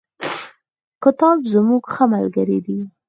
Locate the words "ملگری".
2.11-2.59